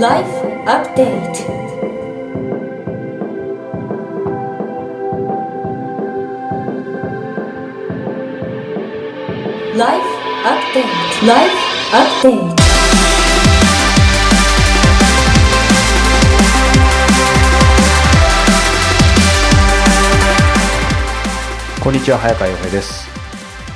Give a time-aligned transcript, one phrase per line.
[0.00, 0.24] Life
[0.64, 1.44] Update.
[9.76, 10.06] ライフ
[10.46, 10.86] アップデー
[11.20, 11.52] トライフ
[11.92, 12.56] アップデー
[21.76, 23.06] トこんにちは早川洋平です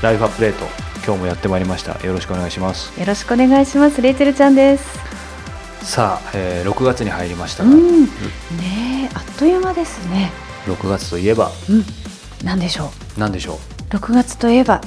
[0.03, 0.65] ライフアップデート
[1.05, 2.03] 今日もやってまいりました。
[2.07, 2.99] よろしくお願いします。
[2.99, 4.01] よろしくお願いします。
[4.01, 5.14] レイチェルちゃんです。
[5.85, 8.09] さあ、えー、6月に入りましたが、うん、ね
[9.05, 10.33] え、あっという間ですね。
[10.67, 11.73] 6月といえばう
[12.43, 13.57] ん、なんでしょ何でしょう。
[13.57, 13.99] う。
[13.99, 14.81] 6月といえば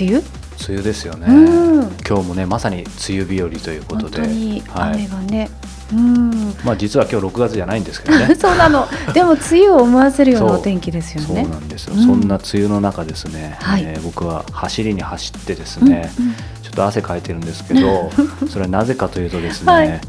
[0.00, 0.18] 梅雨？
[0.18, 1.96] 梅雨ですよね、うん。
[2.06, 5.50] 今日もねまさに梅雨日和ということ本で雨がね。
[5.92, 6.30] うん。
[6.64, 8.32] まあ実は今日6月じゃないんですけどね。
[8.34, 8.88] そうなの。
[9.12, 11.44] でも梅雨を思わせるようなお天気ですよそうね。
[11.44, 12.06] なんですよ、うん。
[12.06, 13.82] そんな梅雨の中ですね、はい。
[13.84, 16.26] えー僕は走りに走ってですね、うん。
[16.26, 16.34] うん。
[16.34, 18.10] ちょっと汗かいてるんですけど
[18.48, 20.00] それはなぜかというとですね、はい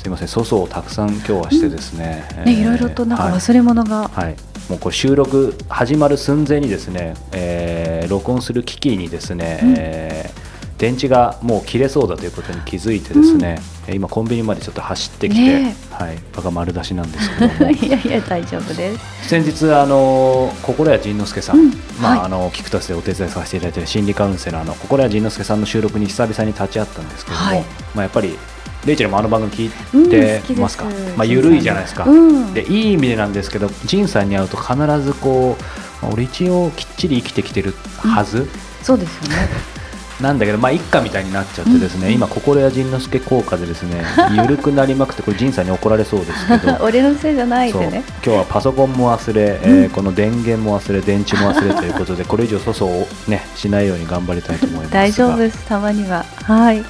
[0.00, 4.08] すいません粗相をたくさん今日はしてですね、えね、ーいろいろとなんかはい忘れ物が。
[4.08, 4.36] はい、
[4.70, 9.74] もうこれ収録始まる寸前にですね、えー録音する機器にですね、うん。
[9.76, 17.70] えー電池がもう切れそうだということに気づいてですね、えー今コンビニまでちょっと走ってきて、ねはい、バカ丸出しなんですけども。
[17.76, 19.28] いやいや大丈夫です。
[19.28, 21.74] 先日あの心谷仁之助さん、うん。
[22.00, 22.26] まあはい。
[22.26, 27.64] あのキクタスでお手伝いさせていただいている心理カウンセラーの心谷仁之助さんの収録に久々に立ち会ったんですけども、はい。
[27.94, 28.38] まあやっぱり
[28.86, 30.84] レイチェルもあの番組聞うんいてますか、
[31.16, 32.04] まあ緩いじゃないですか。
[32.04, 32.54] うん。
[32.54, 35.62] でいい意味でなんですけど仁さんに会うと必ずこう
[36.02, 38.48] まあ俺一応きっちり生きてきてるはず、
[38.82, 39.48] そうですよね。
[40.20, 42.14] なんだけどまあ一家みたいになっちゃってですね、うん。
[42.14, 44.04] 今心谷仁之助効果でですね
[44.36, 46.76] 緩くなりまくってこれ仁さんに怒られそうですけど。
[46.84, 48.02] 俺のせいじゃないでね。
[48.24, 55.00] 今日はパソコンも忘れ、えーこの電源も忘れ電池も忘れということでこれ以上粗相をねしないように頑張りたいと思いますが。
[55.00, 55.58] 大丈夫です。
[55.66, 56.24] たまには。
[56.44, 56.84] はい。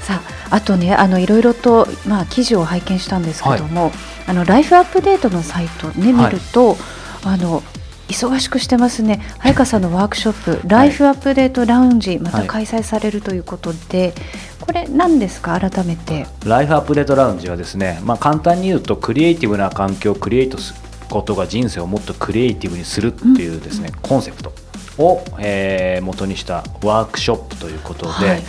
[0.00, 3.92] さああとねあのいろいろとまあ記事を拝見したんですけども、
[4.26, 6.32] あのライフアップデートのサイトね見はい。
[6.32, 6.76] ると、
[7.24, 7.62] あの
[8.08, 9.20] 忙しくしてますね。
[9.38, 14.12] 早川さんのワークショップ、 ライフアップデートラウンジまたはい開催されるということで、
[14.60, 15.58] これ何ですか？
[15.60, 16.26] 改めて。
[16.44, 24.52] ライフアップデートラウンジはですね、まあ、簡単に言うとクリエイティブな環境をクリエイトすることが人生をもっとクリエイティブにするっていうですね、コンセプト
[24.98, 28.42] を、えー元にしたワークショップということで、はい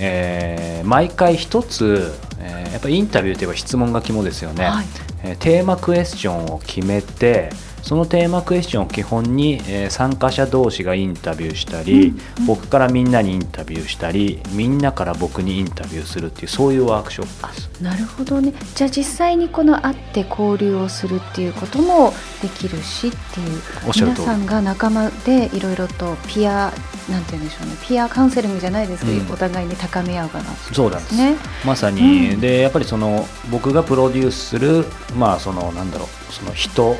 [0.00, 4.86] えー毎回一つ、えーやっぱりインタビューといえば質問が肝ですよね、はい。
[5.24, 7.50] えーテーマクエスチョンを決めて
[7.82, 12.14] そのテーマクエスチョンを基本に、えー参加者同士がインタビューしたり、
[12.46, 17.82] 僕からみんなにインタビューしたりみんなから僕にインタビューするっていうそういうワークショップです。
[17.82, 18.52] なるほどね。
[18.74, 22.12] じゃあ実際にこの会って交流をするっていうことも
[22.42, 23.60] できるしっていう
[23.94, 26.72] 皆さんが仲間でいろいろとピア
[27.08, 29.32] なんて言うんでしょうねピアカウンセリングじゃないですけど、うん。
[29.32, 31.16] お互いに高め合うかなそうなんです。
[31.16, 31.36] ね。
[31.64, 32.40] まさに、うん。
[32.40, 34.84] でやっぱりその僕がプロデュースする
[35.16, 36.96] まあそのなんだろうその人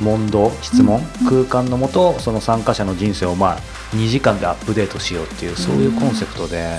[0.00, 3.58] 問答質問、空間のもとその参加者の人生をまあ
[3.94, 6.78] 2時間でアップデートしようっていうそういうコンセプトで。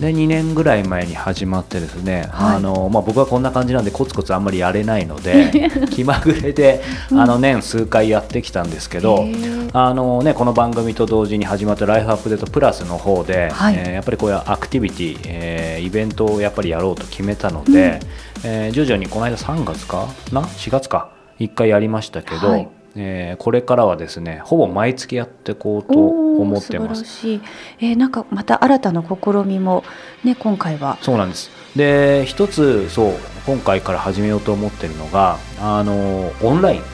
[0.00, 2.56] で2年ぐらい前に始まってですね、はい。
[2.56, 9.24] あのまあ、僕はこんな感じなんでコツコツあんまりやれないので 気まぐれであの年数回やってきたんですけど、
[9.72, 13.74] あのね、この番組と同時に始まった「ライフアップデートプラス」の方で、はい。
[13.76, 18.00] えーやっぱりこういうアクティビティ、えーイベントをやっぱりやろうと決めたので、
[18.42, 21.08] えー徐々にこの間3月かな？4月か
[21.38, 22.68] 1回やりましたけど、はい。
[22.96, 27.04] えーこれからはですねほぼ毎月やっていこうと思ってます。
[27.04, 27.40] 素晴らしい、
[27.80, 29.82] えーなんかまた新たな試みも
[30.22, 30.98] ね今回は。
[31.02, 31.50] そうなんです。
[31.74, 33.14] で一つそう
[33.46, 36.80] 今回から始めようと思ってるのがあのオンライン。
[36.80, 36.84] うん。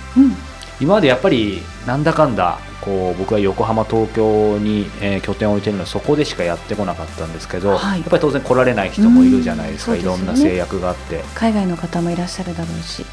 [0.80, 8.00] 今までやっぱりなんだかんだこう僕は横浜東京に、えー拠点を置いてるのでそこでしかやってこなかったんですけど、はい。
[8.00, 11.22] やっぱり当然来られない人もいるじゃないですか、うんいろんな制約があって。
[11.34, 13.04] 海外の方もいらっしゃるだろうし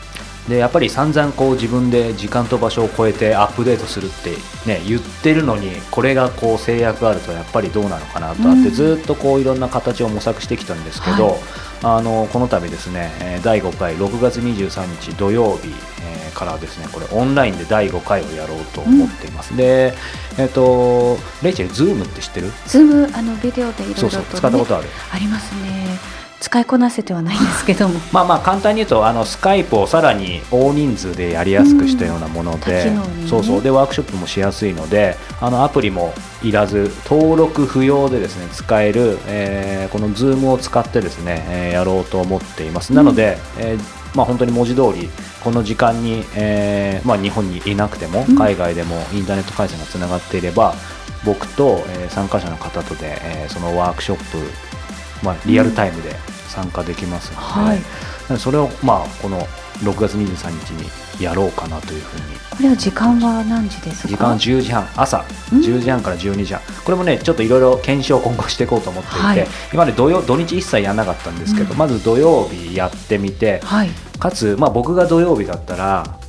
[0.48, 4.32] でやっぱり散々こう自分で時間と場所を超えてアップデートするって、
[4.66, 8.72] ね、言ってるのにこれがこう制約があるとやっぱりどうなのかなとあって、うん。
[8.72, 11.38] ずっとこういろんな形を模索してきたんですけど、はい。
[11.84, 15.68] あのこの度ですねえー第5回6月23日土曜日、
[16.02, 19.94] えーからですねこれオンラインで第5回をやろうと思っています、で
[20.38, 22.52] えっ、とレイチェル Zoom って知ってる？
[22.68, 24.88] ズームあのビデオでいろいろと、ね、そうそう使ったことある。
[25.12, 25.98] ありますね
[26.40, 28.00] 使いこなせてはないんですけども。
[28.14, 33.30] まあまあ簡単に言うとあのスカイプをさらに大人数でやりやすくしたようなものうんで、多機能にね。
[33.30, 33.62] そうそう。
[33.62, 36.14] でワークショップもしやすいのであのアプリも
[36.44, 42.94] いらず登録不要でですね使える、えーこの Zoom を使ってですね、えーやろうと思っています。
[42.94, 45.10] なので、えーまあ、本当に文字通り
[45.44, 48.36] この時間に、えーまあ、日本にいなくてもうん。
[48.38, 50.74] 海外でもインターネット回線がつながっていれば
[51.24, 54.38] 僕と、えー参加者の方とで、えーそのワークショップ、
[55.24, 56.16] まあ、リアルタイムで
[56.48, 57.78] 参加できますので、はい。
[57.78, 57.84] な
[58.30, 59.40] のでそれをまあこの
[59.80, 62.24] 6月23日にやろうかなというふうに。
[62.58, 64.08] これは時間は何時ですか？
[64.08, 65.24] 時間は10時半朝
[65.54, 65.60] うん。
[65.60, 66.62] 10時半から12時半。
[66.84, 69.48] これもねちょっといろいろ検証を今後していこうと思っていて、はい。
[69.72, 73.90] 今まで土曜土日一切やらなかったんですけど、うんまず土曜日やってみてはい
[74.20, 76.20] かつ、まあ、僕が土曜日だったら、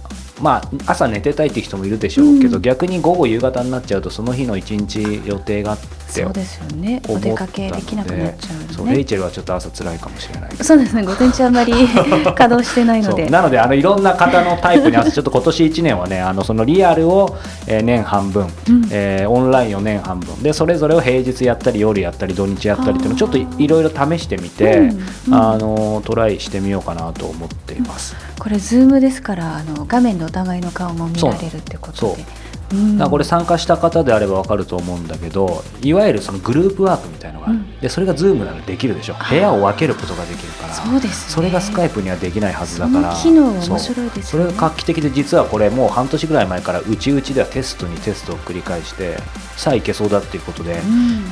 [0.42, 2.62] まあ、朝寝てたいって人もいるでしょうけど、うん。
[2.62, 5.78] 逆に午後夕方になっちゃうとその日の一日予定があっ
[6.14, 7.02] てそうですよね。
[7.08, 10.56] お出かけできなくなっちゃうそうレイチェルはちょっと朝辛いかもしれない。
[10.56, 11.02] そうですね。
[11.04, 13.28] 午前中あんまり 稼働してないので。
[13.28, 18.88] なのであのいろんな方のタイプに合わせて ちょっと今年1年はねあのそのリアルを、えー年半分、うん。
[18.90, 25.34] えーオンラインを年半分でそれぞれを平日やったり夜やったり土日やったりっていうのをちょっといいろいろ試してみて、うんうん。
[25.34, 28.16] あのトライしてみようかなと思っています。
[28.38, 32.22] これ Zoom ですからあの画面でお互いの顔も見られるってことで。
[32.22, 39.14] そううんこれ参加した方であれば分かると思うんだけどいわゆるそのグループワークみたいのがある、うんでそれが Zoom ならできるでしょ。
[39.28, 40.74] 部屋を分けることができるから。
[40.74, 41.34] そうですね。
[41.34, 43.14] それがスカイプにはできないはずだから。
[43.14, 49.16] 機能面白いですそれが画期的で実はこれもう半年ぐらい前からうちうちではテストにテストを繰り返して
[49.56, 50.78] さあいけそうだっていうことで、うん。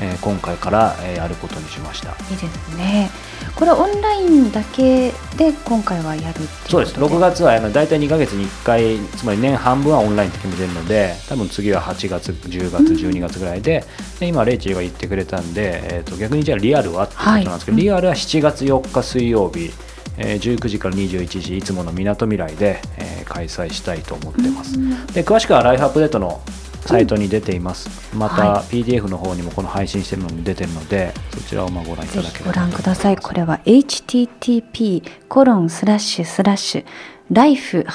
[0.02, 2.10] えー今回から、えーやることにしました。
[2.31, 3.10] いいですね。
[3.54, 6.96] これはオンラインだけで今回はやるそうです。
[6.99, 13.84] 6月はあの大体2ヶ月に1回つまり年半分はオンラインって決めてるので多分次は8月10月12月ぐらいで
[14.20, 17.85] で今レイチェルが言ってくれたんで、えー、と逆にじゃあリアルはっていうことなんですけど、はい。
[17.85, 19.71] リアルは7月4日水曜日、
[20.19, 24.79] えー19時から21時いつものみなとみらいで、えー開催したいと思ってます、
[25.12, 26.41] で詳しくはライフアップデートの
[26.87, 33.17] サイトに出ています、または PDF の方にもこの配信してるのに出てるのでそちらをまあご覧いただければ覧ください。
[33.17, 36.85] これは http コロンスラッシュスラッシュ
[37.33, 37.87] life-upd.com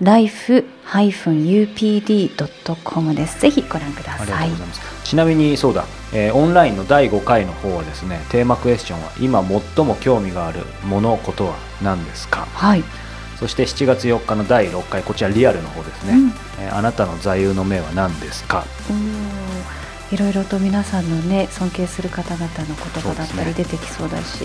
[0.00, 1.14] life-upd.com
[3.14, 3.40] です。
[3.40, 4.50] ぜひご覧ください。
[5.04, 12.46] ちなみにそうだ、えーオンラインの第5回の方はですねテーマクエスチョンは今最も興味があるものことは何ですか？
[12.52, 12.84] はい。
[13.38, 16.28] そして7月4日の第6回こちらリアルの方ですね、うん。
[16.60, 18.64] えーあなたの座右の銘は何ですか？
[20.10, 24.44] いろいろと皆さんのね尊敬する方々の言葉だったり出てきそうだし、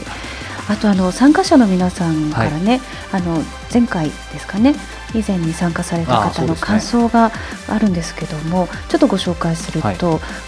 [0.69, 2.81] あとあの参加者の皆さんからね、
[3.11, 4.75] あの前回ですかね
[5.13, 7.31] 以前に参加された方の感想が
[7.67, 9.97] あるんですけども、ちょっとご紹介すると、はい。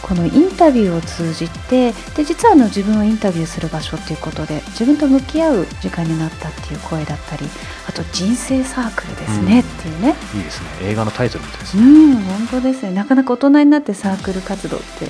[0.02, 7.46] このインタビューを通じてで実はあの自分をインタビューする場所っていうことで自分と向き合う時間になったっていう声だったり
[7.88, 9.60] あと人生サークルですね、うん。
[9.60, 10.16] っていうね。
[10.36, 10.70] いいですね。
[10.82, 12.92] 映画のタイトルみたいですうね、ん、本当ですね。
[12.92, 15.06] なかなか大人になってサークル活動って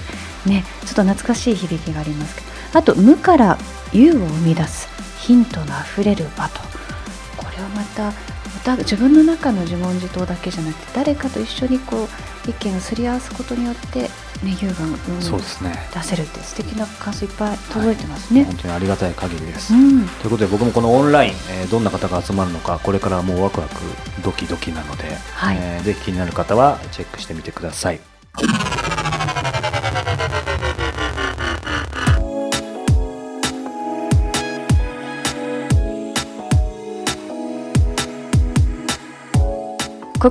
[0.50, 3.58] ね、ちょっと懐かしい響きがありますけど、あと無から
[3.94, 4.95] 有を生み出す
[5.26, 6.62] ヒントのあふれる場と。
[7.36, 8.14] これはまた
[8.78, 12.08] 自分の中の自問自答だけじゃなくて、誰かと一緒にこ
[12.46, 14.10] う意見をすり合わすことによって
[14.44, 15.74] ね、有が生みそうですね。
[15.94, 18.44] 出せるって素敵な感想いっぱい届いてますね。
[18.44, 23.76] 本当にありがたい限りです、うん、ということで僕もこのオンライン、えーどんな方が集まるのかこれからもうワクワク
[24.24, 25.58] ドキドキなので、はい。
[25.60, 28.00] えーぜひ気になる方はチェックしてみてください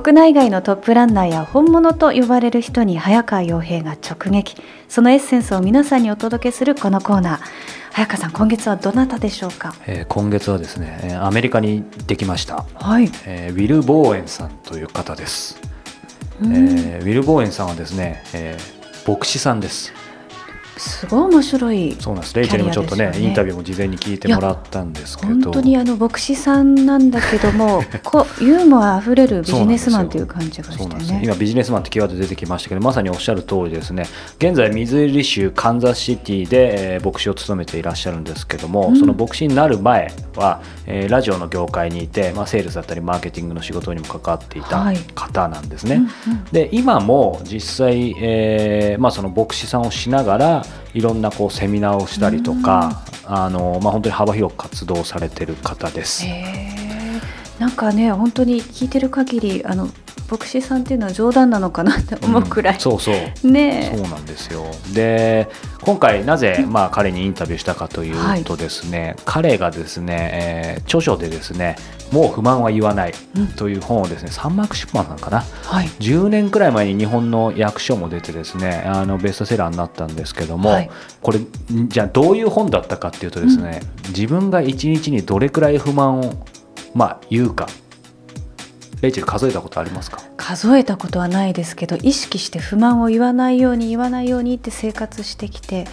[0.01, 4.61] 国内外のトップランナーや本物と呼ばれる人に早川洋平が直撃。
[4.89, 7.39] そのエッセンスを皆さんにお届けするこのコーナー。
[7.93, 9.73] 早川さん今月はどなたでしょうか？
[9.87, 15.61] えー今月はですねえーアメリカに行ってきました、はい、えーウィル・ボーエンさんという方です、
[16.41, 16.53] うん。
[16.53, 19.93] えーウィル・ボーエンさんはですね、えー牧師さんです
[20.77, 22.35] すごい面白いそうなんです。
[22.35, 23.19] レイチェルにもちょっとねね。
[23.19, 25.29] インタビューも事前に聞いてもらったんですけど。
[25.29, 31.21] 本当にあの牧師さんなんだけども こユーモアあふれるビジネスマンという感じがしてね。
[31.23, 34.05] 今ビジネスマンってキーワード出てきましたけどまさにおっしゃる通りですね。
[34.37, 38.99] 現在ミズーリ州カンザスシティで、えー牧師を務めていらっしゃるんですけども、うん。
[38.99, 44.97] その牧師になる前は、えーラジオの業界にいて、まあ、セールスだったりマーケティングの仕事にも関わっていたはい。
[45.13, 45.95] 方なんですね。
[45.95, 46.43] うんうん。
[46.51, 56.25] で今も実際、えーまあ、その牧師さんをしながらいろんなこうセミナーをしたりとか、あのまあ、本当に幅広く活動されてる方です。
[57.59, 59.89] なんかね本当に聞いてる限りあの
[60.29, 63.47] 牧師さんっていうのは冗談なのかなって思うくらい、んそうそう。
[63.51, 63.91] ね。
[63.93, 64.65] えそうなんですよ。
[64.93, 65.49] で
[65.81, 71.75] 今回なぜ、まあ、彼にインタビューしたかというとですね、彼がですね、えー著書でですね
[72.11, 75.43] 「もう不満は言わないうん」という本をですねサンマーク出版なのかな。
[75.63, 75.87] はい。
[75.99, 80.89] 10年くらい前に日本の訳書も出てですねあのベストセラーになったんですけども、はい。
[81.21, 86.33] これんじゃあどういう本だったかっていうとですね、自分が一日にどれくらい不満を、
[86.93, 87.67] まあ、言うか。
[89.01, 90.19] レイチェル数えたことありますか？
[90.37, 95.91] 数えたことはないですけど意識して不満を言わないように言わないようにって生活してきて結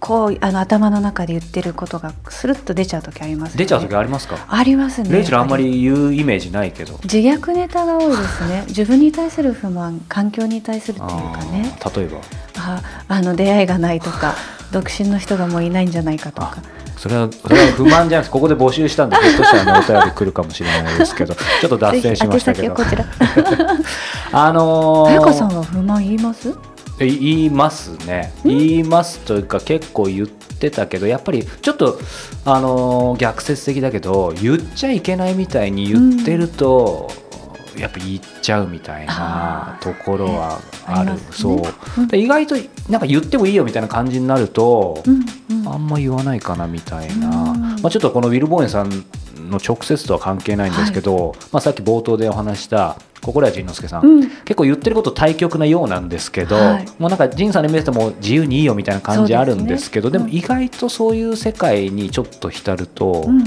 [0.00, 3.58] 構あの頭の中で言ってることがスルッと出ちゃう時ありますよね。
[3.58, 4.38] 出ちゃう時ありますか？
[4.48, 5.10] ありますね。
[5.12, 6.98] レイチェルあんまり言うイメージないけど。
[7.04, 8.64] 自虐ネタが多いですね。
[8.66, 11.78] 自分に対する不満環境に対するっていうかね。
[11.96, 12.18] 例えば？
[12.56, 14.34] ああの出会いがないとか
[14.72, 16.56] 独身の人がもういないんじゃないかとか。
[16.96, 21.34] それはそれは不満じゃなくてここで募集したんでひょっとしたら、ね、お便り来るかもしれないですけど。
[21.60, 22.74] ちょっと脱線しましたけど。
[24.32, 26.50] あのー彩香さんは不満言います？
[26.50, 26.52] え
[27.06, 28.32] 言いますね。
[28.44, 31.98] 言いますというか結構言ってたけどやっぱりちょっと、
[32.44, 37.10] あのー逆説的だけど言っちゃいけないみたいに言ってると、
[37.76, 41.12] やっぱ言っちゃうみたいなところはある。
[41.12, 41.56] ありますそう。
[41.56, 42.08] ねうん。
[42.08, 42.56] で意外と
[42.88, 45.24] なんか言ってもいいよみたいな感じになると、うん。
[45.50, 45.68] うん。
[45.68, 47.60] あんま言わないかなみたいな、うん。
[47.80, 48.90] まあ、ちょっとこのウィル・ボーエンさん
[49.50, 54.20] の直接とは関係ないんですけど、まあ、さっき冒頭でお話した心谷仁之助さん、うん。
[54.22, 56.86] 結構言ってること対極なようなんですけど、はい。
[56.98, 60.40] もうなんか仁さんのイメージでも自由にいいよみたいな感じあるんですけどでそうですね。
[60.40, 63.44] も意外とそういう世界にちょっと浸ると、うん。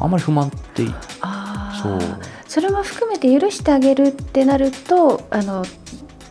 [0.00, 0.84] あんまり不満って
[1.20, 1.98] あそう。
[1.98, 2.16] ー
[2.48, 5.64] それも含めて許してあげるってなるとあの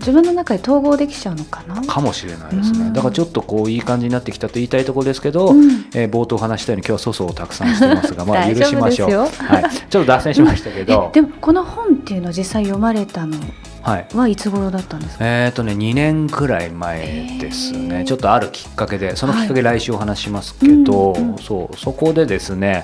[0.01, 1.81] 自分の中で統合できちゃうのかな？
[1.81, 2.93] かもしれないですね、うん。
[2.93, 5.85] だからちょっとこういい感じになってきたと言いたいところですけど、うん。
[5.95, 11.11] えー冒頭話したように今日は粗相をたくさんしてますが、 まあ、大許しましょう、はい、 ちょっと脱線しましたけど。
[11.13, 13.37] えでもこの本っていうのは実際読まれたの
[13.81, 14.35] はいはい。
[14.35, 15.25] つ頃だったんですか？
[15.25, 18.05] えーとね、2年くらい前ですへねー。
[18.05, 21.37] ちょっとあるきっかけでそのきっかけ来週お話しますけど、はいうんうん。
[21.37, 22.83] そうそこでですね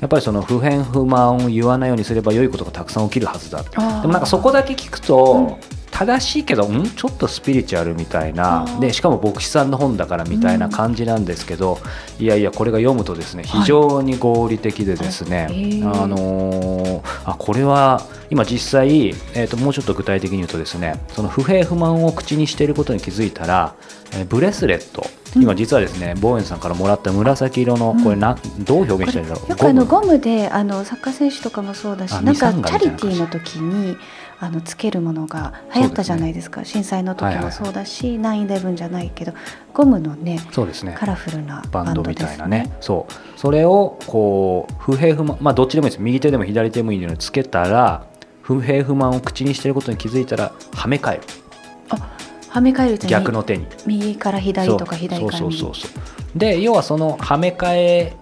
[0.00, 5.58] やっぱりその不平不満を言わないようにすれば良いことがたくさん起きるはずだでもなんかそこだけ聞くと、
[5.92, 6.88] 正しいけどん？
[6.88, 8.66] ちょっとスピリチュアルみたいな。
[8.80, 11.78] でしかも牧師さんの本だからみたいな感じなんですけど、
[12.18, 23.74] いやいやこれが読むとですね非常に合理的でですね、はいあのーあこれは今実際、えー、ともうちょっと具体的に言うとですねその不平不満を口にしていることに気づいたら、
[24.14, 25.04] えーブレスレット
[25.34, 29.50] 今実はですね、ボーエンさんからもらった紫色のこれな、どう表現したらいいんだろう？
[29.50, 30.18] よくあのゴム？
[30.18, 33.96] であのサッカー選手とかもそうだしあなんかチャリティーの時に
[34.40, 36.64] あのつけるものが流行ったじゃないですか。
[36.64, 39.32] 震災の時もそうだし、9-11じゃないけど
[39.72, 40.94] ゴムのねそうですね。
[40.98, 42.70] カラフルなバンドみたいなね。
[42.80, 43.38] そう。
[43.38, 46.02] それをこう不平不満まあどっちでもいいです。
[46.02, 48.06] 右手でも左手でもいいのにつけたら
[48.42, 51.22] 不平不満を口にしていることに気づいたらはめ替える
[52.52, 53.66] はめ替えると逆の手に。
[53.86, 56.00] 右から左とか左から右そうそうそうそ
[56.36, 56.38] う。
[56.38, 58.12] で要はそのはめ替え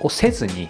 [0.00, 0.68] をせずに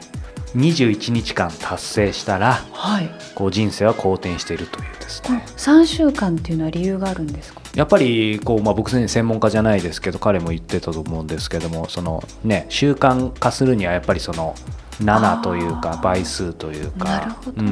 [0.54, 3.10] 21日間達成したらはい。
[3.34, 5.44] こう人生は好転しているというですね。
[5.56, 7.60] 3週間っていうのは理由があるんですか？
[7.74, 14.54] やっぱりこう、まあ、僕専門家じゃないですけど彼も言ってたと思うんですけどもその、ね、習慣化するにはやっぱりその
[15.02, 17.52] 7というか倍数というかね。
[17.56, 17.68] うん、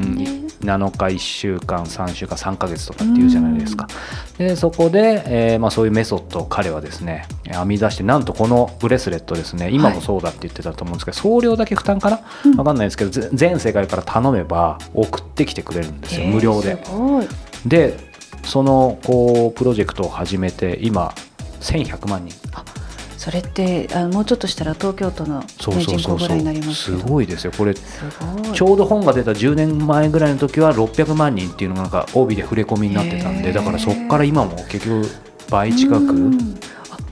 [0.61, 3.87] 7日1週間3週間3ヶ月とかっていうじゃないですか。
[4.37, 12.55] でそこで、えーまあ、そういうメソッドを彼はですね編み出してなんとこのブレスレットですね今もそうだって言ってたと思うんですけど、送料だけ負担かな、うん。
[12.57, 16.71] わかんないですけどぜ全世界から頼めば送ってきてくれるんですよ無料で。
[16.71, 16.85] えー。
[16.85, 17.27] すごい。
[17.65, 17.97] で
[18.43, 21.13] そのこうプロジェクトを始めて今
[21.61, 22.35] 1100万人
[23.23, 26.27] それってあのもうちょっとしたら東京都の、ね、そうそう人そうそう。
[26.27, 27.73] 口ぐらいになりますすごいですよこれ。
[27.73, 35.07] ちょうど本が出た10年前ぐらいの時は600万人っていうのがなんか帯で触れ込みになってたんでだからそこから今も結局
[35.49, 36.31] 倍近く。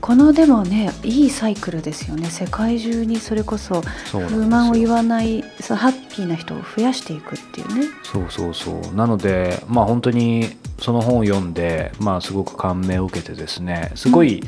[0.02, 2.28] このでもねいいサイクルですよね。
[2.28, 7.86] 世界中にそれこそ不満を言わないそうハッピーな人を増やしていくっていうね。
[8.02, 8.94] そうそうそう。
[8.94, 14.42] なのでまあ本当にその本を読んでまあすごく感銘を受けてですねすごい、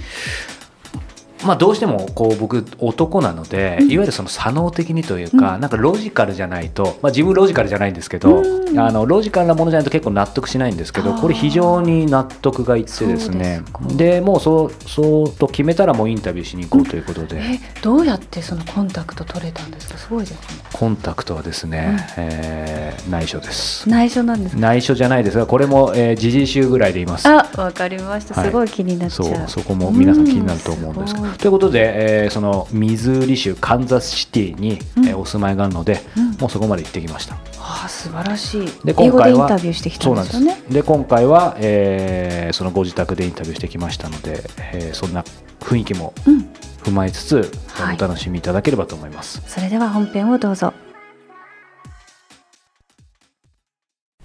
[1.44, 3.90] まあどうしてもこう僕男なので、うん。
[3.90, 5.60] いわゆるその左脳的にというか、うん。
[5.60, 8.78] なんかロジカルじゃないと、まあ、自分ロジカルじゃないんですけど、うん。
[8.78, 13.62] あのロジカルなものじゃないと結構納得しないんですけどこれ非常に納得がいってですね。
[13.96, 19.98] でもうそうそうと決めたらもうインタビューしに行こうということで、えどうやってそのコンタクト取れたんですか？
[19.98, 20.38] すごいですね。
[20.72, 23.88] コンタクトはですね、えー内緒です。
[23.88, 24.60] 内緒なんですか？
[24.60, 27.28] 内緒じゃないですがこれも、えー、時事集ぐらいで言います。
[27.28, 28.34] あわかりました。
[28.34, 28.46] はい。
[28.46, 35.06] すごい気になっちゃう、そうそこも皆さん気になると思うんですけど、ということで、えーそのミズーリ州カンザスシティに、うん。
[35.08, 36.30] えーお住まいがあるので、うん。
[36.32, 37.34] もうそこまで行ってきました。
[37.58, 38.66] ああ素晴らしい。
[38.84, 40.40] で英語でインはタビューしてきたそうんなんです。
[40.40, 45.24] ねで今回は、えーそのご自宅でインタビューしてきましたので、えーそんな
[45.60, 46.48] 雰囲気もうん。
[46.82, 47.96] 踏まえつつ、はい。
[47.96, 49.42] お楽しみいただければと思います。
[49.46, 50.72] それでは本編をどうぞ。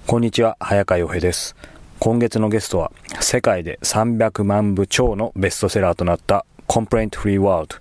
[0.07, 0.57] こんにちは。
[0.59, 1.55] 早川洋平です。
[1.99, 7.75] 今月のゲストは世界で300万部超のベストセラーとなった「Complaint Free World」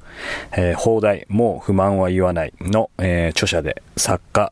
[0.56, 4.50] えー放題「もう不満は言わないの」えー著者で作家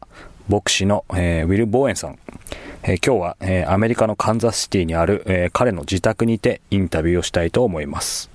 [0.48, 2.18] 牧師の、えーウィル・ボーエンさん、
[2.84, 8.30] えー今日は、えーアメリカのカンザスシティにある、えー彼の自宅にてインタビューをしたいと思います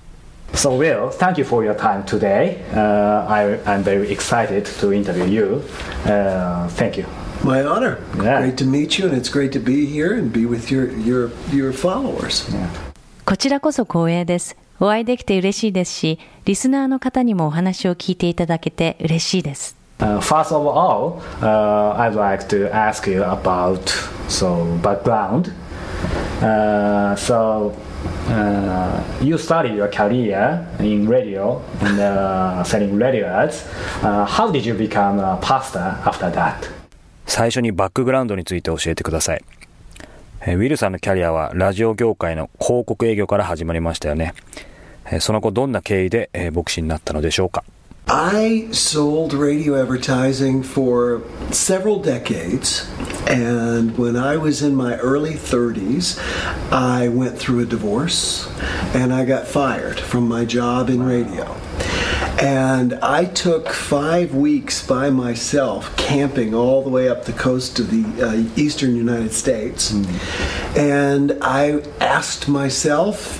[0.54, 2.58] So, Will, thank you for your time today.
[2.74, 5.62] Uh, I, I'm very excited to interview you.
[6.04, 7.06] Uh, thank you.
[7.42, 7.98] My honor.
[8.22, 8.42] Yeah.
[8.42, 11.30] Great to meet you, and it's great to be here and be with your your
[11.50, 12.44] your followers.
[13.24, 14.54] こちらこそ光栄です。
[14.80, 19.76] お会いできて嬉しいですし、リスナーの方にもお話を聞いていただけて嬉しいです。
[19.98, 23.88] Uh, first of all, uh, I'd like to ask you about
[24.28, 25.52] so background.
[26.40, 27.72] Uh, so
[28.28, 33.64] uh, you started your career in radio and uh, selling radio ads.
[34.02, 36.68] Uh, how did you become a pastor after that?
[37.26, 39.44] 最初にバックグラウンドについて教えてください。
[40.44, 44.34] えウィルさんのキャリアはラジオ業界の広告営業から始まりましたよね。
[45.10, 47.62] えその後どんな経緯でえ牧師になったのでしょうか
[48.08, 51.22] I sold radio advertising for
[51.52, 52.90] several decades,
[53.28, 56.18] and when I was in my early 30s,
[56.72, 58.48] I went through a divorce
[58.92, 61.54] and I got fired from my job in radio.
[62.40, 67.90] And I took five weeks by myself camping all the way up the coast of
[67.90, 69.92] the uh, eastern United States.
[70.76, 73.38] And I asked myself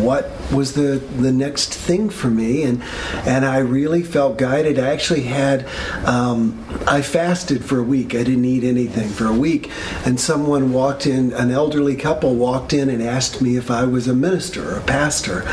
[0.00, 2.63] what was the, the next thing for me.
[2.63, 2.81] And,
[3.25, 4.79] and I really felt guided.
[4.79, 5.67] I actually had,
[6.05, 8.13] um, I fasted for a week.
[8.13, 9.69] I didn't eat anything for a week.
[10.05, 14.07] And someone walked in, an elderly couple walked in and asked me if I was
[14.07, 15.43] a minister or a pastor.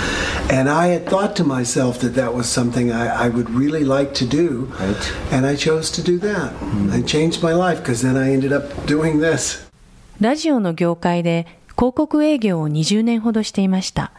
[0.50, 4.14] And I had thought to myself that that was something I, I would really like
[4.14, 4.72] to do.
[4.78, 5.12] Right.
[5.32, 6.54] And I chose to do that.
[6.94, 9.68] It changed my life because then I ended up doing this.
[10.20, 14.10] ラジオの業界で広告営業を20年ほどしていました。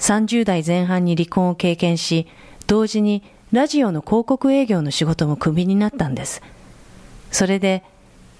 [0.00, 2.26] 30代前半に離婚を経験し、
[2.66, 6.42] 同時にラジオの広告営業の仕事もクビになったんです。
[7.30, 7.84] それで、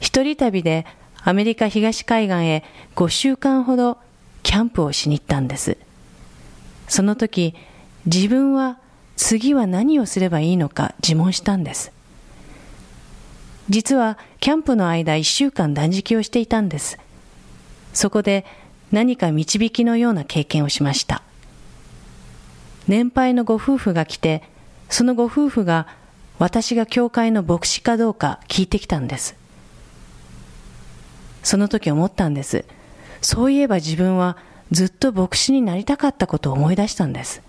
[0.01, 0.87] 一人旅で
[1.23, 2.65] アメリカ東海岸へ
[2.97, 3.99] 5週間ほど
[4.43, 5.77] キャンプをしに行ったんです。
[6.89, 7.55] その時、
[8.07, 8.79] 自分は
[9.17, 11.93] 次は何をすればいいのか自問したんです。
[13.69, 16.99] 実はキャンプの間1週間断食をしていたんです。
[17.93, 18.47] そこで
[18.91, 21.23] 何か導きのような経験をしました。
[22.91, 24.43] 年配のご夫婦が来て、
[24.89, 25.87] そのご夫婦が
[26.41, 29.37] 私が教会の牧師かどうか聞いてきたんです。
[31.45, 32.65] その時思ったんです。
[33.23, 34.37] そういえば自分は
[34.73, 37.43] ずっと牧師になりたかったことを思い出したんです。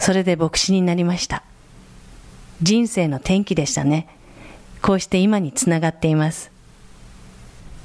[0.00, 1.44] それで牧師になりました。
[2.62, 4.08] 人生の転機でしたね。
[4.82, 6.50] こうして今につながっています。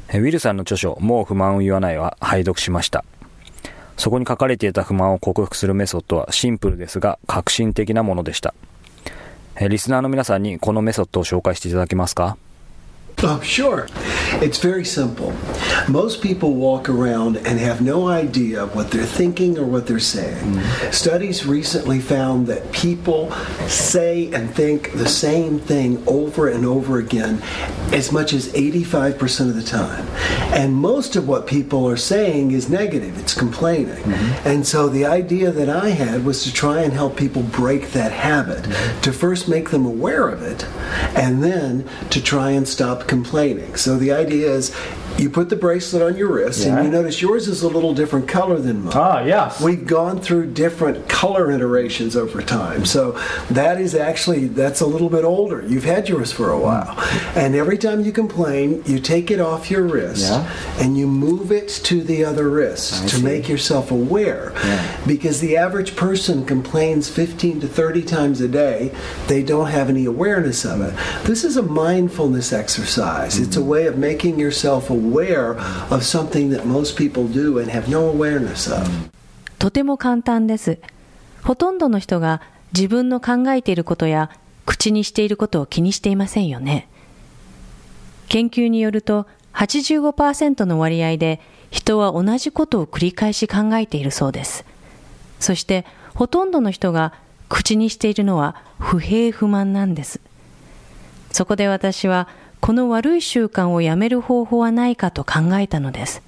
[0.09, 3.05] ウィルさんの著書、もう不満を言わないは拝読しました。
[3.97, 8.53] そこに書かれていた不満を克服するメソッドはシンプルですが革新的なものでした。
[9.69, 12.38] リスナーの皆さんにこのメソッドを紹介していただけますか？
[13.23, 13.88] Oh, sure.
[14.43, 15.34] It's very simple.
[15.89, 20.53] Most people walk around and have no idea what they're thinking or what they're saying.
[20.53, 20.91] Mm-hmm.
[20.91, 23.32] Studies recently found that people
[23.67, 27.41] say and think the same thing over and over again
[27.91, 30.08] as much as 85% of the time.
[30.53, 34.03] And most of what people are saying is negative, it's complaining.
[34.03, 34.47] Mm-hmm.
[34.47, 38.12] And so the idea that I had was to try and help people break that
[38.12, 39.01] habit, mm-hmm.
[39.01, 40.65] to first make them aware of it,
[41.17, 43.75] and then to try and stop complaining.
[43.75, 44.75] So the idea is
[45.17, 46.75] you put the bracelet on your wrist, Yeah.
[46.77, 48.93] and you notice yours is a little different color than mine.
[48.95, 49.60] Ah, yes.
[49.60, 52.86] We've gone through different color iterations over time.
[52.86, 53.15] So
[53.49, 55.63] that is actually that's a little bit older.
[55.67, 56.95] You've had yours for a while.
[57.36, 60.47] And every time you complain, you take it off your wrist Yeah.
[60.80, 63.21] and you move it to the other wrist I to see.
[63.23, 64.53] make yourself aware.
[64.63, 64.86] Yeah.
[65.08, 68.91] Because the average person complains 15 to 30 times a day.
[69.27, 70.93] They don't have any awareness of it.
[71.25, 73.39] This is a mindfulness exercise.
[73.39, 75.06] It's a way of making yourself aware
[75.89, 78.87] of something that most people do and have no awareness of.
[79.59, 80.79] とても簡単です。
[81.43, 82.41] ほとんどの人が
[82.73, 84.29] 自分の考えていることや
[84.65, 86.87] 口にしていることを気にしていませんよね。
[88.27, 91.39] 研究によると85%の割合で
[91.71, 94.65] 人は同じことを繰り返し考えているそうです。
[95.39, 97.13] そしてほとんどの人が
[97.49, 100.19] 口にしているのは不平不満なんです。
[101.31, 102.27] そこで私は
[102.59, 106.21] この悪い習慣をやめる方法はないかと考えたのです。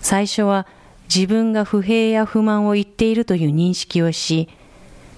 [0.00, 0.66] 最初は
[1.14, 4.48] 自分が不平や不満を言っているという認識をし、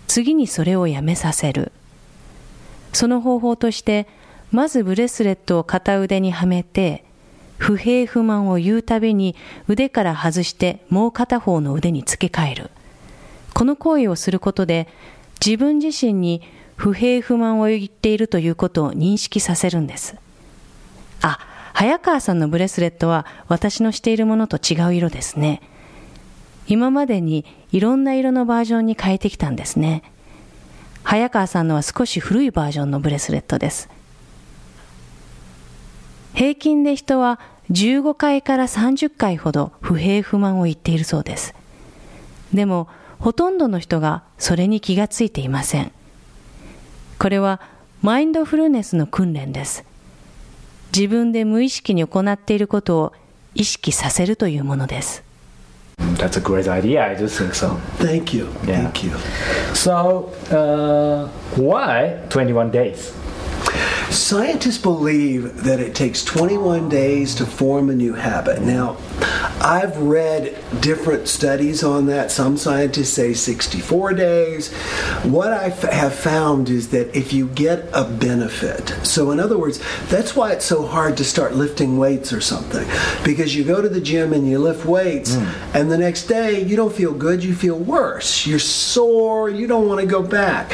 [0.07, 1.73] 次にそれをやめさせる。
[2.93, 4.07] その方法として、
[4.51, 7.05] まずブレスレットを片腕にはめて、
[7.59, 9.37] 不平不満を言うたびに
[9.69, 12.71] 腕から外してもう片方の腕に付け替える。
[13.55, 14.89] この行為をすることで、
[15.45, 16.43] 自分自身に
[16.81, 20.17] 不平不満を言っているということを認識させるんです。
[21.21, 21.39] あ、
[21.75, 25.61] 早川さんのブレスレットは私のしているものと違う色ですね。
[26.67, 30.03] 今までにいろんな色のバージョンに変えてきたんですね。
[31.03, 33.91] 早川さんのは少し古いバージョンのブレスレットです。
[36.33, 37.41] 平均で人は
[37.71, 41.55] 15回から30回ほど不平不満を言っているそうです。
[42.55, 42.89] でも、
[43.19, 45.93] ほとんどの人がそれに気がついていません。
[47.21, 47.61] これは
[48.01, 49.85] マインドフルネスの訓練です。
[50.97, 53.13] 自分で無意識に行っていることを
[53.55, 55.23] 意識させるというものです。
[56.17, 57.05] That's a great idea.
[57.05, 57.77] I do think so.
[57.99, 58.47] Thank you.
[58.65, 58.91] Yeah.
[58.91, 59.13] Thank you.
[59.75, 61.29] So, uh,
[61.59, 63.13] why 21 days?
[64.11, 68.61] Scientists believe that it takes 21 days to form a new habit.
[68.61, 68.97] Now,
[69.61, 72.31] I've read different studies on that.
[72.31, 74.73] Some scientists say 64 days.
[75.23, 79.59] What I f- have found is that if you get a benefit, so in other
[79.59, 82.89] words, that's why it's so hard to start lifting weights or something,
[83.25, 85.75] because you go to the gym and you lift weights, mm.
[85.75, 88.47] and the next day you don't feel good, you feel worse.
[88.47, 90.73] You're sore, you don't want to go back.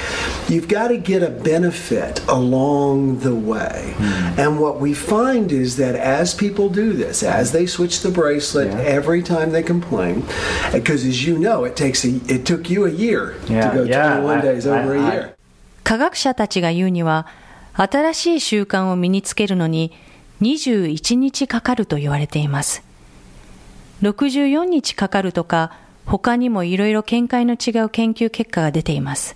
[0.50, 3.93] You've got to get a benefit along the way.
[3.97, 4.38] Mm.
[4.38, 8.67] And what we find is that as people do this, as they switch the bracelet
[8.67, 8.80] yeah.
[8.80, 10.26] every time they complain,
[10.71, 13.71] because as you know, it takes a, it took you a year yeah.
[13.71, 14.17] to go yeah.
[14.17, 15.36] 21 days over I, I, a year.
[15.84, 17.28] 科学者たちが言うには、
[17.74, 19.91] 新しい習慣を身につけるのに
[20.41, 22.84] 21日かかると言われています。
[24.02, 25.71] 64日かかるとか、
[26.06, 29.36] 他にもいろいろ見解の違う研究結果が出ています。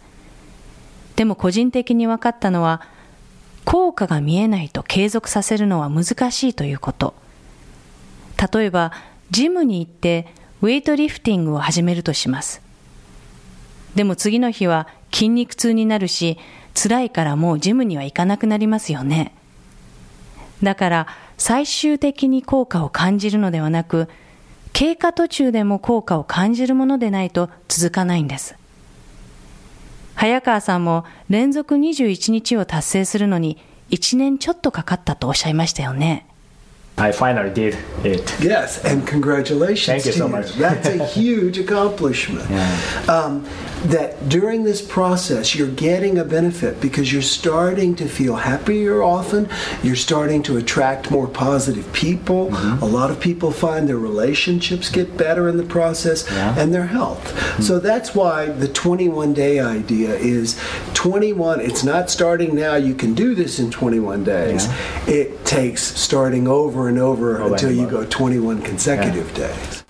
[1.20, 2.80] でも個人的に分かったのは、
[3.66, 7.12] 効果が見えないと継続させるのは難しいということ。
[8.54, 8.90] 例えば、
[9.30, 10.28] ジムに行って
[10.62, 12.62] ウェイトリフティングを始めるとします。
[13.94, 16.38] でも次の日は筋肉痛になるし、
[16.72, 19.34] 辛いからもうジムには行かなくなりますよね。
[20.62, 21.06] だから
[21.36, 24.08] 最終的に効果を感じるのではなく、
[24.72, 28.59] 経過途中でも効果を感じるものでないと続かないんです。
[30.20, 33.56] 早川さんも連続21日を達成するのに
[33.88, 36.26] 1年ちょっとかかったとおっしゃいましたよね。
[37.00, 38.34] I finally did it.
[38.40, 39.86] Yes, and congratulations.
[39.86, 40.52] Thank you so much.
[40.54, 42.48] That's a huge accomplishment.
[42.50, 43.04] Yeah.
[43.08, 43.46] Um,
[43.84, 49.48] that during this process, you're getting a benefit because you're starting to feel happier often.
[49.82, 52.50] You're starting to attract more positive people.
[52.50, 52.82] Mm-hmm.
[52.82, 56.58] A lot of people find their relationships get better in the process yeah.
[56.58, 57.24] and their health.
[57.24, 57.62] Mm-hmm.
[57.62, 60.60] So that's why the 21 day idea is
[60.92, 61.60] 21.
[61.60, 64.66] It's not starting now, you can do this in 21 days.
[64.66, 65.14] Yeah.
[65.14, 69.84] It takes starting over and over until you go 21 consecutive days.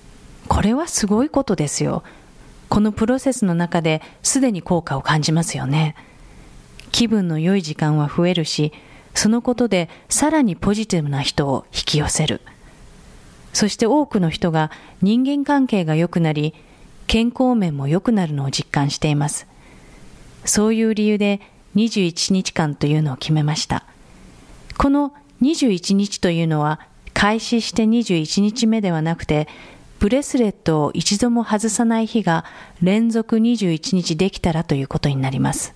[0.49, 2.03] これはすごいことですよ。
[2.69, 5.97] このプロセスの中ですでに効果を感じますよね。
[6.93, 8.73] 気分の良い時間は増えるし、
[9.15, 12.41] そのことでさらにポジティブな人を引き寄せる。
[13.53, 14.71] そして多くの人が
[15.03, 16.55] 人間関係が良くなり、
[17.07, 19.47] 健康面も良くなるのを実感しています。
[20.45, 21.41] そういう理由で
[21.75, 23.85] 21日間というのを決めました。
[24.77, 26.81] この21日というのは
[27.15, 29.49] 開始して21日目ではなくて、
[29.99, 32.45] ブレスレットを一度も外さない日が
[32.83, 35.75] 連続21日できたらということになります。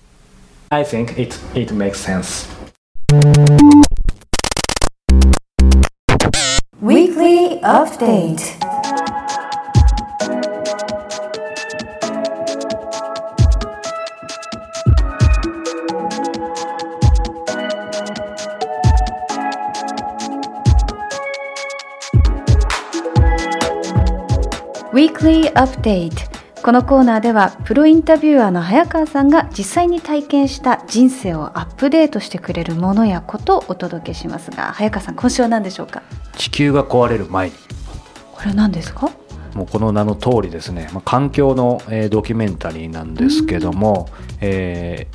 [0.69, 2.49] I think it, it makes sense.
[6.81, 8.41] Weekly Update
[25.25, 26.11] Weekly Update
[26.61, 36.03] このコーナーではプロインタビュアーの早川さんが実際に体験した人生をアップデートしてくれるものやことをお届けしますが早川さん今週は何でしょうか？
[36.37, 37.55] 地球が壊れる前に。
[38.33, 39.09] これは何ですか？
[39.55, 44.09] もうこの名の通りですね、まあ、環境の、えー、ドキュメンタリーなんですけども、
[44.41, 45.07] え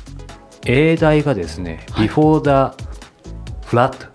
[0.59, 2.75] ー、英題がですね「Before the
[3.65, 4.09] Flood」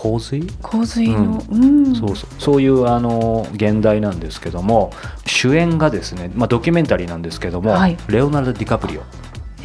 [0.00, 0.46] 洪水？
[0.62, 2.30] 洪水の、うん、そうそう。
[2.38, 4.92] そういうあの現代なんですけども
[5.26, 9.02] 主演がですね、まあ、ドキュメンタリーなんですけども、はい、レオナルド・ディカプリオ、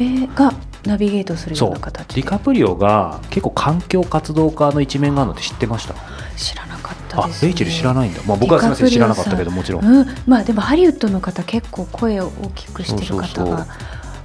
[0.00, 0.52] ー、が
[0.84, 5.94] ナビゲートするような形ディカプリオが結構環境活動家の一面があるのって知ってました？
[6.36, 13.66] 知らなかったです、ね、あレイチェル知らないんだ、まあ、僕はすみません知らなかったけどもちろん、うん、まあでもハリウッドの方結構声を大きくしてる方が。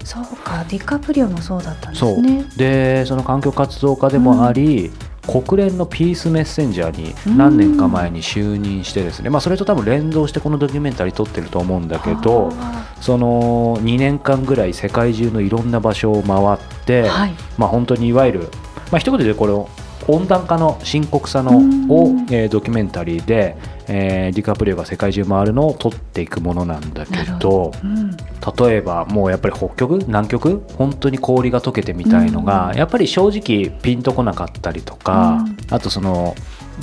[0.03, 2.43] そうかディカプリオもそうだったんですね。
[2.57, 12.51] でその環境活動家でもあり、うん国連のピースメッセンジャーに何年か前に就任してですね、まあ、それと多分連動してこのドキュメンタリー撮ってると思うんだけど
[12.99, 18.39] その2年間ぐらい世界中のいろんな場所を回って、はい、まあ、本当にいわゆる、
[18.91, 19.69] まあ一言でこれを
[20.09, 21.57] 温暖化の深刻さの
[21.93, 23.55] を、えー、ドキュメンタリーで、
[23.87, 28.11] えー、ディカプリオが世界中回るのを撮っていくものなんだけど、うん、
[28.67, 29.99] 例えばもうやっぱり北極？
[29.99, 30.63] 南極？
[30.77, 36.35] 本当に氷が溶けてみたいのが、うん、やっぱり正直ピンとこなかったりとか、うん、あとその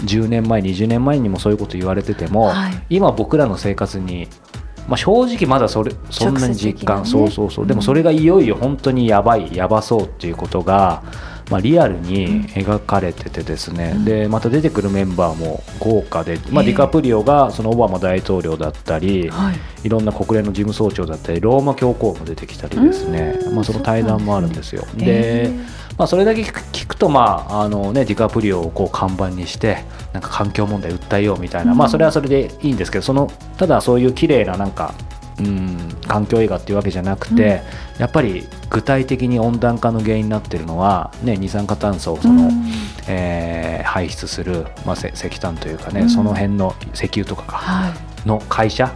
[0.05, 4.29] 10年前20年前にもそういうこと言われてても、はい、今僕らの生活に
[4.89, 7.67] まあ、正直まだそれそんなに実感、ね、そうそうそう。
[7.67, 11.03] でもそれがいよいよ本当にやばいやばそうっていうことが、
[11.51, 19.31] まあ、リアルに描かれててですね、うん、でまた出てくるメンバーも豪華で、まあ、ディカプリオがそのオバマ大統領だったり、
[19.85, 24.85] い、ろんな国連の事務総長だったりローマ教皇も出てきたりですね、まあ、その対談もあるんですよ。
[24.97, 25.51] で
[25.99, 34.93] まあ、それだけ聞くと、まああのね、ディカプリオをこう看板にしてなんか環境問題訴えようみたいな、まあ、それはそれでいいんですけどそのただそういう綺麗ななんか
[35.41, 37.63] うん環境映画っていうわけじゃなくて、
[37.97, 42.65] うん、やっぱり具体的に温暖化の原因になってるのは、ね、二酸化炭素をその、うん、
[43.09, 47.89] えー、排出する、まあ、石炭というかね、うん、その辺の石油とかか、は
[48.25, 48.93] い、の会社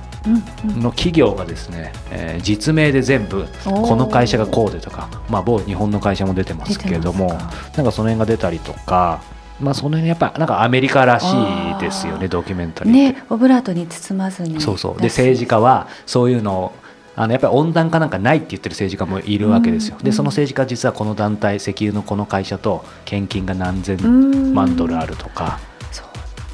[0.79, 7.29] の企業がですね、えー、実名で全部この会社がこうでとか、まあ、某日本の会社も出てますけれども
[7.77, 9.23] なんかその辺が出たりとか。
[9.61, 14.61] まあ、その辺やっぱなんかアメリカらしいですよねドキュメンタリーねオブラートに包まずに。
[14.61, 15.01] そうそう。
[15.01, 16.73] で政治家はそういうのを
[17.17, 25.59] あのやっぱり温暖化なんかないって言ってる政治家もいるわけですよ、でその政治家実はこの団体石油のこの会社と献金が何千万ドルあるとか、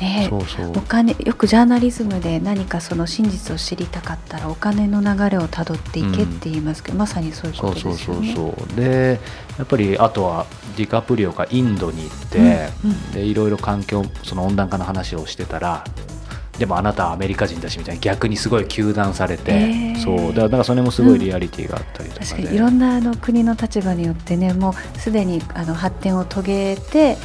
[0.01, 0.71] ね、そうそう。
[0.77, 7.99] お金よくジャーナリズムで何かその真実を知りたかったらお金の流れをたどっていけって言いますけど、うん、まさにそういうことですよね。
[7.99, 8.77] そうそうそう。
[8.77, 9.21] で
[9.59, 12.39] やっぱりあとはディカプリオがインドに行って、
[12.85, 15.85] うんうん、でいろいろ環境その温暖化の話をしてたら
[16.59, 20.35] でもあなたはアメリカ人だしみたいな逆にすごい糾弾されて、えー、そう。
[20.35, 27.17] だからそれもすごいリアリティがあったりとか、うん、いろんなあの国の立場によってねもうすでにあの発展を遂げて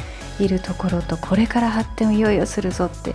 [0.44, 3.14] いるところとこれから発展をいよいよするぞって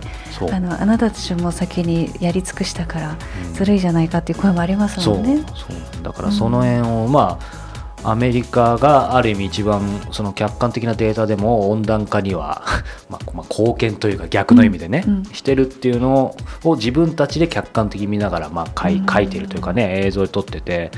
[0.52, 3.16] あのあなたたちも先にやり尽くしたから
[3.54, 5.34] ずるいじゃないかっていう声もありますもんね。
[5.34, 5.66] うん、そ
[6.00, 6.02] う。
[6.02, 7.68] だからその辺を、うん、まあ
[8.04, 12.62] アメリカがある意味一番その客観的なデータでも温暖化には
[13.10, 20.90] まあ、まあ貢献というか逆の意味でね、うん、してるっていうのを自分たちで客観的に見ながらまあ書い書いてるというかね映像で撮ってて。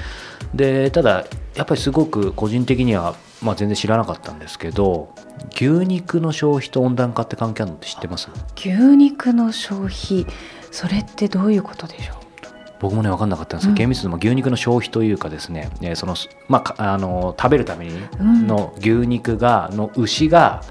[0.55, 5.15] でただやっぱりすごく個人的にはまあ、全然知らなかったんですけど
[5.55, 8.29] 牛肉の消費と温暖化って関係あるのって知ってます？
[8.57, 10.27] 牛肉の消費
[10.71, 12.17] それってどういうことでしょう？
[12.81, 16.15] 僕もね分かんなかったんですけど、うん、厳密にも牛肉の消費というかですね、えその
[16.49, 17.93] まあ、あの食べるために
[18.47, 20.63] の牛肉が、の牛が、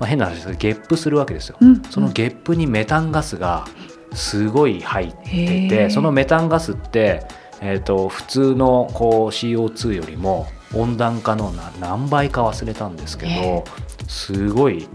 [0.00, 3.66] まあ、変な話ですけどゲップするわけですよ、うん、そのゲップにメタンガスが
[4.14, 7.26] すごい入っててそのメタンガスって、
[7.60, 13.64] えーと普通のこう CO2 よりも温暖化の何倍か忘れたんですけど、
[14.08, 14.86] すごい。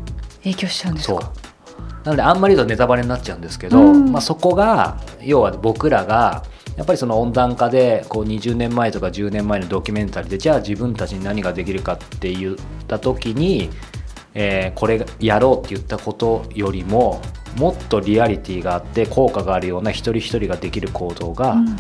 [0.44, 1.32] 影響しちゃうんですか？
[2.04, 6.44] なのであんまり言うとネタバレになっちゃうんですけど、うん、まあ、そこが要は僕らが
[6.78, 12.56] やっぱりその温暖化でこう20年前とか10年前のドキュメンタリーでじゃあ自分たちに何ができるかって言っ
[12.88, 13.70] た時に、
[14.36, 17.22] えー、これやろうって言ったことよりも
[17.58, 21.76] もっとリアリティがあって効果があるような一人一人ができる行動が、うん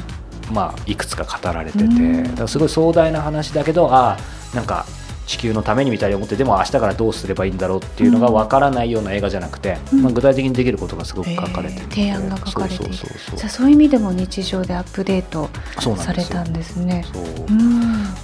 [0.51, 4.17] まあ、いくつか語られてて、だからすごい壮大な話だけどあ
[4.53, 4.85] なんか
[5.27, 12.93] 地球のためにみたいに思ってでも明日からどうすればいいんだろうっていうのが分からないような映画じゃなくて、うん、まあ、具体的にできることがすごく書かれてて、えー、提案が書かれている。
[12.93, 15.49] じゃあそういう意味でも日常でアップデート
[15.97, 17.05] されたんですね。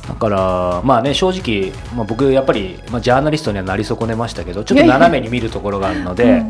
[0.08, 6.46] だからまあね正直、まあ、僕やっぱり、まあ、ジャーナリストにはなり損ねましたけどちょっと斜めに見るところがあるので。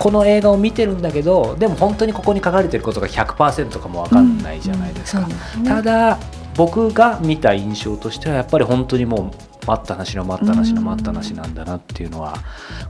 [0.00, 6.18] この映画を見てるんだけどでも本当にここに書かれてることが100%かも分かんないじゃないですか、うんただ
[6.56, 9.32] 僕が見た印象としてはやっぱり本当にも
[9.62, 12.34] う待った話の待った話の待った話なんだなっていうのは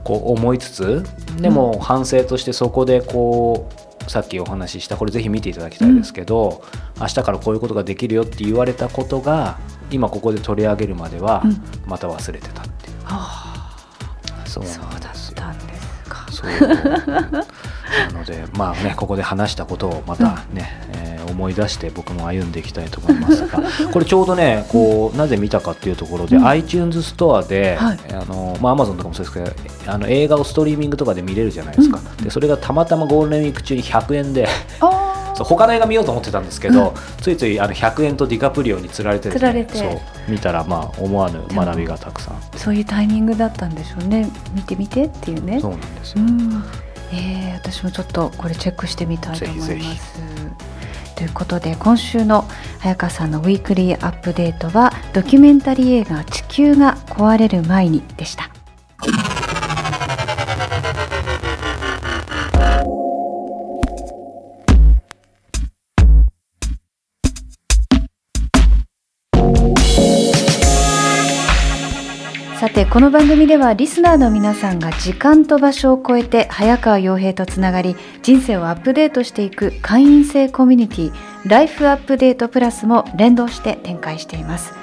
[0.03, 1.05] こう思いつつ
[1.37, 3.69] でも反省としてそこでこ
[4.07, 6.63] うさっきお話ししたこれぜひ見ていただきたいですけど、
[6.95, 9.59] うん、明日からこういうことができるよって言われたことが
[9.91, 11.43] 今ここで取り上げるまでは
[11.85, 12.65] また忘れてたっ
[16.41, 16.69] そう
[18.13, 34.47] なのでまあねここで話したことをまたね、うん、えー、思い出して僕も歩んでいきたいと思いますが これちょうどねこうなぜ見たかっていうところで、うん、iTunes ストアで、はい、あのまあ Amazon とかもそうですけどあの映画をストリーミングとかで見れるじゃないですか、うん、でそれがたまたまゴールデンウィーク中に100円で
[35.35, 39.77] そう他の映画見ようと思ってたんですけど、うん、ついついあの100円とディカプリオにつられて、ね、られて。
[39.77, 42.41] そう見たらまあ思わぬ学びがたくさん。
[42.55, 44.29] そういうタイミングだったんでしょうね。
[44.53, 45.59] 見てみてっていうね。
[45.59, 46.63] そうなんですよ、うん、
[47.11, 49.67] えー、私もちょっとこれチェックしてみたいと思います。
[49.69, 50.01] ぜひぜひ。
[51.15, 52.45] ということで今週の
[52.79, 58.49] 早川さんのウィークリーアップデートはドキュメンタリー映画「地球が壊れる前に」でした。
[72.71, 81.13] てこの番組ではリスナーの皆さんが時間と場所を超えて早川洋平とつながり人生をアップデートしていく会員制コミュニティ
[81.45, 84.73] ライフアップデートプラスも連動して展開しています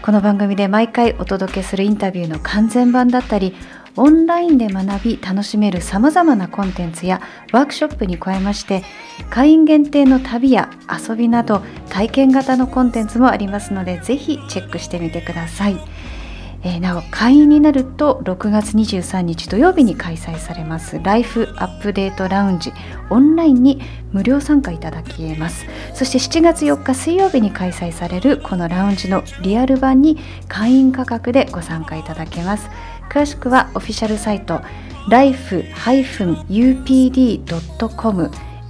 [0.00, 3.54] この番組で毎回お届けするインタビューの完全版だったり
[3.96, 7.20] オンラインで学び楽しめるさまざまなコンテンツや
[7.52, 8.84] ワークショップに加えまして
[9.28, 15.97] 会員限定の旅や遊びなど体験型のコンテンツもありますのでぜひチェックしてみてください。
[16.62, 20.98] えー、なお会員になると6月23日土曜日に開催されます。
[21.02, 22.72] ライフアップデートラウンジ
[23.10, 23.80] オンラインに
[24.12, 25.66] 無料参加いただけます。
[25.94, 30.18] そして7月4日水曜日に開催されるこのラウンジのリアル版に
[30.48, 32.68] 会員価格でご参加いただけます。
[33.08, 34.60] 詳しくはオフィシャルサイト
[35.08, 36.48] life-upd.com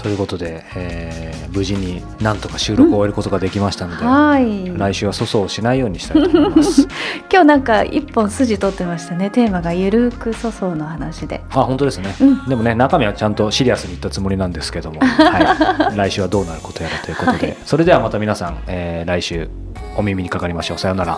[0.03, 4.77] ということで、えー、無事になんとか収録を終えることができましたので、うん、はい。
[4.77, 6.81] 来週は粗相をしないようにしたいと思います。
[7.31, 9.29] 今日なんか一本筋取ってましたね。
[9.29, 11.41] テーマがゆるく粗相の話で。
[11.51, 19.49] あ本当ですね、うん、でもね中身はちゃんとシリアスに言ったつもりなんですけども、 はい、来週はどうなることやらということで、はい、それではまた皆さん、えー、来週
[19.95, 20.77] お耳にかかりましょう。
[20.77, 21.17] さようなら。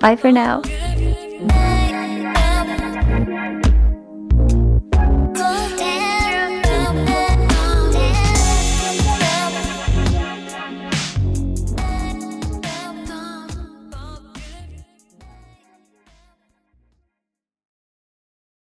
[0.00, 1.83] Bye for now